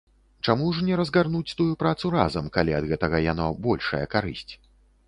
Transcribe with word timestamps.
Чаму 0.47 0.69
ж 0.77 0.85
не 0.87 0.95
разгарнуць 1.01 1.55
тую 1.61 1.69
працу 1.83 2.13
разам, 2.17 2.51
калі 2.59 2.77
ад 2.79 2.91
гэтага 2.95 3.17
яно 3.31 3.45
большая 3.69 4.05
карысць? 4.17 4.51